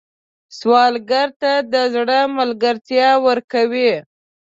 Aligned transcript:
سوالګر 0.57 1.27
ته 1.41 1.51
د 1.73 1.75
زړه 1.93 2.19
ملګرتیا 2.37 3.09
ورکوئ 3.27 3.91